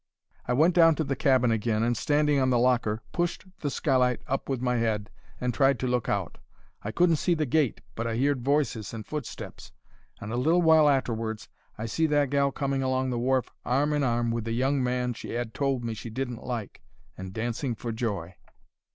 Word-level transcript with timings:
"I 0.47 0.53
went 0.53 0.73
down 0.73 0.95
to 0.95 1.03
the 1.03 1.15
cabin 1.15 1.51
agin, 1.51 1.83
and, 1.83 1.95
standing 1.95 2.39
on 2.39 2.49
the 2.49 2.57
locker, 2.57 3.03
pushed 3.11 3.45
the 3.59 3.69
skylight 3.69 4.19
up 4.25 4.49
with 4.49 4.59
my 4.59 4.77
'ead 4.83 5.11
and 5.39 5.53
tried 5.53 5.77
to 5.77 5.85
lookout. 5.87 6.39
I 6.81 6.89
couldn't 6.89 7.17
see 7.17 7.35
the 7.35 7.45
gate, 7.45 7.81
but 7.93 8.07
I 8.07 8.13
'eard 8.15 8.41
voices 8.41 8.95
and 8.95 9.05
footsteps, 9.05 9.71
and 10.19 10.31
a 10.31 10.37
little 10.37 10.63
while 10.63 10.87
arterwards 10.87 11.49
I 11.77 11.85
see 11.85 12.07
that 12.07 12.31
gal 12.31 12.51
coming 12.51 12.81
along 12.81 13.11
the 13.11 13.19
wharf 13.19 13.51
arm 13.63 13.93
in 13.93 14.01
arm 14.03 14.31
with 14.31 14.45
the 14.45 14.53
young 14.53 14.83
man 14.83 15.13
she 15.13 15.37
'ad 15.37 15.53
told 15.53 15.83
me 15.85 15.93
she 15.93 16.09
didn't 16.09 16.43
like, 16.43 16.81
and 17.15 17.31
dancing 17.31 17.75
for 17.75 17.91
joy. 17.91 18.33